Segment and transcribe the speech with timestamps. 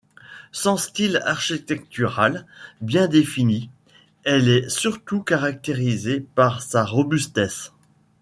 [0.51, 2.47] Sans style architectural
[2.81, 3.69] bien défini,
[4.23, 7.71] elle est surtout caractérisée par sa robustesse.